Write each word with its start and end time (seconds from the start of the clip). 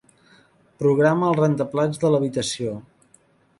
Programa 0.83 1.29
el 1.33 1.37
rentaplats 1.41 2.03
de 2.07 2.13
l'habitació. 2.15 2.75